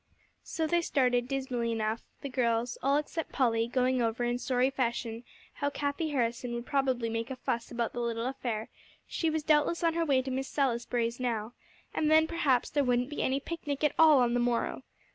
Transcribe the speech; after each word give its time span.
So 0.41 0.65
they 0.65 0.81
started 0.81 1.27
dismally 1.27 1.71
enough, 1.73 2.01
the 2.21 2.29
girls, 2.29 2.75
all 2.81 2.97
except 2.97 3.31
Polly, 3.31 3.67
going 3.67 4.01
over 4.01 4.23
in 4.23 4.39
sorry 4.39 4.71
fashion 4.71 5.23
how 5.53 5.69
Cathie 5.69 6.09
Harrison 6.09 6.55
would 6.55 6.65
probably 6.65 7.07
make 7.07 7.29
a 7.29 7.35
fuss 7.35 7.69
about 7.69 7.93
the 7.93 7.99
little 7.99 8.25
affair 8.25 8.69
she 9.05 9.29
was 9.29 9.43
doubtless 9.43 9.83
on 9.83 9.93
her 9.93 10.03
way 10.03 10.23
to 10.23 10.31
Miss 10.31 10.47
Salisbury's 10.47 11.19
now 11.19 11.53
and 11.93 12.09
then 12.09 12.25
perhaps 12.25 12.71
there 12.71 12.83
wouldn't 12.83 13.11
be 13.11 13.21
any 13.21 13.39
picnic 13.39 13.83
at 13.83 13.93
all 13.99 14.17
on 14.21 14.33
the 14.33 14.39
morrow. 14.39 14.81